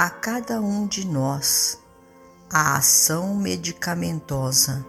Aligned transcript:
a 0.00 0.08
cada 0.08 0.62
um 0.62 0.86
de 0.86 1.06
nós 1.06 1.78
a 2.50 2.78
ação 2.78 3.36
medicamentosa 3.36 4.82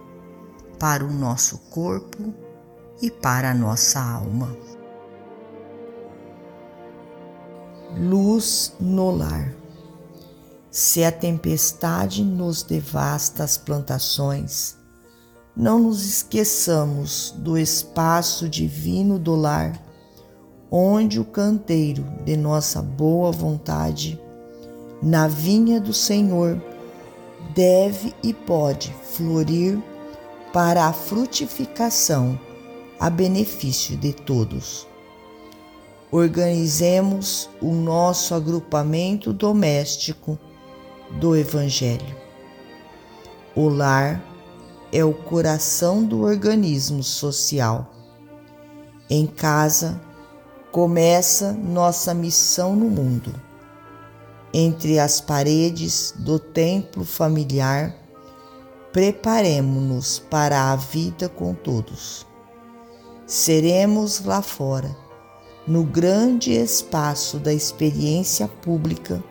para 0.78 1.04
o 1.04 1.12
nosso 1.12 1.58
corpo 1.68 2.32
e 2.98 3.10
para 3.10 3.50
a 3.50 3.54
nossa 3.54 4.00
alma. 4.00 4.56
Luz 7.94 8.74
no 8.80 9.10
lar. 9.10 9.52
Se 10.70 11.04
a 11.04 11.12
tempestade 11.12 12.24
nos 12.24 12.62
devasta 12.62 13.44
as 13.44 13.58
plantações, 13.58 14.78
não 15.54 15.78
nos 15.78 16.06
esqueçamos 16.06 17.34
do 17.36 17.58
espaço 17.58 18.48
divino 18.48 19.18
do 19.18 19.34
lar, 19.34 19.78
onde 20.70 21.20
o 21.20 21.24
canteiro 21.26 22.02
de 22.24 22.34
nossa 22.34 22.80
boa 22.80 23.30
vontade 23.30 24.18
na 25.02 25.26
vinha 25.26 25.80
do 25.80 25.92
Senhor 25.92 26.62
deve 27.52 28.14
e 28.22 28.32
pode 28.32 28.94
florir 29.02 29.82
para 30.52 30.86
a 30.86 30.92
frutificação 30.92 32.38
a 33.00 33.10
benefício 33.10 33.96
de 33.96 34.12
todos. 34.12 34.86
Organizemos 36.10 37.50
o 37.60 37.72
nosso 37.72 38.34
agrupamento 38.34 39.32
doméstico 39.32 40.38
do 41.18 41.34
Evangelho. 41.34 42.16
O 43.56 43.68
lar 43.68 44.22
é 44.92 45.04
o 45.04 45.12
coração 45.12 46.04
do 46.04 46.22
organismo 46.22 47.02
social. 47.02 47.90
Em 49.10 49.26
casa 49.26 50.00
começa 50.70 51.52
nossa 51.52 52.14
missão 52.14 52.76
no 52.76 52.88
mundo 52.88 53.34
entre 54.52 54.98
as 54.98 55.20
paredes 55.20 56.12
do 56.16 56.38
templo 56.38 57.04
familiar, 57.04 57.96
preparemo-nos 58.92 60.18
para 60.18 60.70
a 60.70 60.76
vida 60.76 61.28
com 61.28 61.54
todos. 61.54 62.26
Seremos 63.26 64.24
lá 64.24 64.42
fora, 64.42 64.94
no 65.66 65.84
grande 65.84 66.52
espaço 66.52 67.38
da 67.38 67.52
experiência 67.52 68.46
pública, 68.46 69.22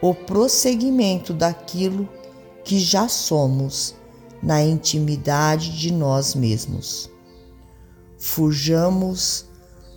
o 0.00 0.14
prosseguimento 0.14 1.34
daquilo 1.34 2.08
que 2.64 2.78
já 2.78 3.08
somos 3.08 3.94
na 4.42 4.62
intimidade 4.62 5.76
de 5.76 5.92
nós 5.92 6.34
mesmos. 6.34 7.10
Fujamos 8.16 9.46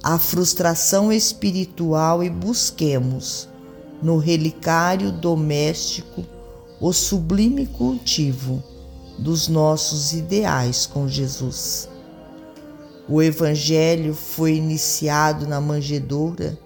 a 0.03 0.17
frustração 0.17 1.11
espiritual 1.11 2.23
e 2.23 2.29
busquemos 2.29 3.50
no 4.01 4.17
relicário 4.17 5.11
doméstico 5.11 6.25
o 6.79 6.91
sublime 6.91 7.67
cultivo 7.67 8.63
dos 9.19 9.47
nossos 9.47 10.13
ideais 10.13 10.85
com 10.87 11.07
Jesus. 11.07 11.87
O 13.07 13.21
Evangelho 13.21 14.15
foi 14.15 14.55
iniciado 14.55 15.45
na 15.45 15.61
manjedoura 15.61 16.57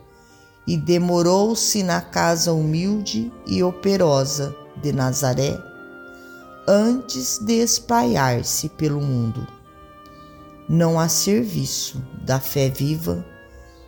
e 0.65 0.77
demorou-se 0.77 1.83
na 1.83 2.01
casa 2.01 2.53
humilde 2.53 3.31
e 3.45 3.61
operosa 3.61 4.55
de 4.81 4.93
Nazaré 4.93 5.57
antes 6.67 7.37
de 7.39 7.53
espalhar-se 7.53 8.69
pelo 8.69 9.01
mundo. 9.01 9.45
Não 10.67 10.99
há 10.99 11.07
serviço 11.07 12.01
da 12.25 12.39
fé 12.39 12.69
viva 12.69 13.23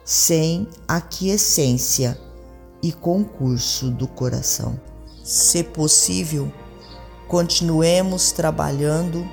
sem 0.04 0.68
aquiescência 0.88 2.20
e 2.82 2.92
concurso 2.92 3.90
do 3.90 4.08
coração. 4.08 4.80
Se 5.24 5.64
possível, 5.64 6.52
continuemos 7.28 8.32
trabalhando 8.32 9.28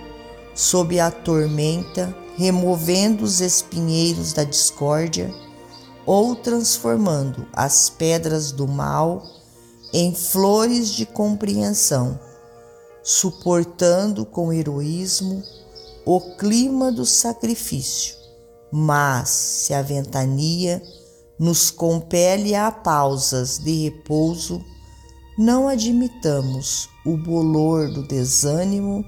sob 0.54 0.98
a 0.98 1.10
tormenta, 1.10 2.14
removendo 2.36 3.24
os 3.24 3.40
espinheiros 3.40 4.32
da 4.32 4.44
discórdia 4.44 5.32
ou 6.06 6.36
transformando 6.36 7.46
as 7.52 7.88
pedras 7.88 8.52
do 8.52 8.66
mal 8.66 9.22
em 9.92 10.14
flores 10.14 10.90
de 10.90 11.06
compreensão, 11.06 12.18
suportando 13.02 14.26
com 14.26 14.52
heroísmo 14.52 15.42
o 16.04 16.20
clima 16.36 16.90
do 16.90 17.06
sacrifício. 17.06 18.16
Mas 18.70 19.28
se 19.28 19.72
a 19.72 19.80
ventania 19.80 20.82
nos 21.38 21.70
compele 21.70 22.54
a 22.54 22.70
pausas 22.70 23.58
de 23.58 23.84
repouso, 23.84 24.64
não 25.36 25.68
admitamos 25.68 26.88
o 27.04 27.16
bolor 27.16 27.92
do 27.92 28.02
desânimo 28.02 29.04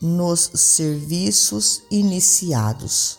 nos 0.00 0.50
serviços 0.54 1.82
iniciados. 1.90 3.18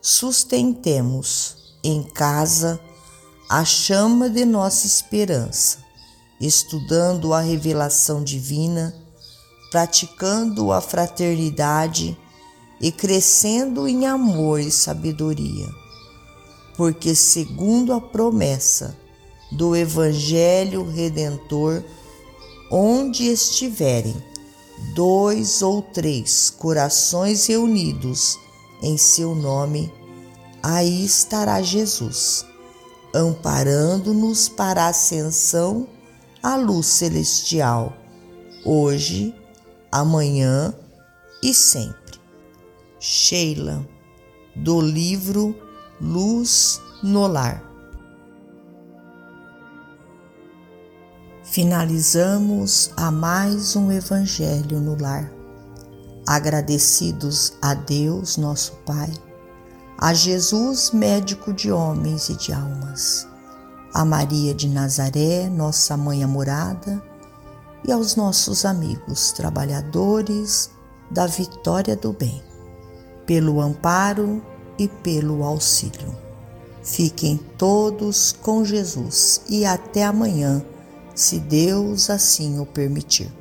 Sustentemos 0.00 1.76
em 1.84 2.02
casa 2.02 2.80
a 3.48 3.64
chama 3.64 4.28
de 4.28 4.44
nossa 4.44 4.86
esperança, 4.86 5.78
estudando 6.40 7.32
a 7.32 7.40
revelação 7.40 8.22
divina, 8.22 8.94
praticando 9.70 10.72
a 10.72 10.80
fraternidade 10.80 12.18
e 12.80 12.90
crescendo 12.90 13.86
em 13.86 14.06
amor 14.06 14.60
e 14.60 14.70
sabedoria 14.70 15.87
porque, 16.78 17.12
segundo 17.12 17.92
a 17.92 18.00
promessa 18.00 18.96
do 19.50 19.74
Evangelho 19.74 20.88
Redentor, 20.88 21.82
onde 22.70 23.24
estiverem 23.26 24.14
dois 24.94 25.60
ou 25.60 25.82
três 25.82 26.50
corações 26.50 27.46
reunidos 27.46 28.38
em 28.80 28.96
seu 28.96 29.34
nome, 29.34 29.92
aí 30.62 31.04
estará 31.04 31.60
Jesus, 31.60 32.46
amparando-nos 33.12 34.48
para 34.48 34.84
a 34.84 34.90
ascensão 34.90 35.88
à 36.40 36.54
luz 36.54 36.86
celestial, 36.86 37.92
hoje, 38.64 39.34
amanhã 39.90 40.72
e 41.42 41.52
sempre. 41.52 42.20
Sheila, 43.00 43.84
do 44.54 44.80
livro 44.80 45.66
Luz 46.00 46.80
no 47.02 47.26
Lar. 47.26 47.60
Finalizamos 51.42 52.92
a 52.96 53.10
mais 53.10 53.74
um 53.74 53.90
Evangelho 53.90 54.80
no 54.80 54.96
Lar. 54.96 55.28
Agradecidos 56.24 57.54
a 57.60 57.74
Deus, 57.74 58.36
nosso 58.36 58.74
Pai, 58.86 59.12
a 59.98 60.14
Jesus, 60.14 60.92
médico 60.92 61.52
de 61.52 61.72
homens 61.72 62.28
e 62.28 62.36
de 62.36 62.52
almas, 62.52 63.26
a 63.92 64.04
Maria 64.04 64.54
de 64.54 64.68
Nazaré, 64.68 65.48
nossa 65.48 65.96
mãe 65.96 66.22
amorada, 66.22 67.02
e 67.84 67.90
aos 67.90 68.14
nossos 68.14 68.64
amigos 68.64 69.32
trabalhadores 69.32 70.70
da 71.10 71.26
vitória 71.26 71.96
do 71.96 72.12
bem, 72.12 72.40
pelo 73.26 73.60
amparo 73.60 74.40
e 74.78 74.88
pelo 74.88 75.42
auxílio. 75.42 76.16
Fiquem 76.82 77.38
todos 77.58 78.32
com 78.32 78.64
Jesus 78.64 79.42
e 79.48 79.64
até 79.64 80.04
amanhã, 80.04 80.64
se 81.14 81.38
Deus 81.38 82.08
assim 82.08 82.60
o 82.60 82.66
permitir. 82.66 83.37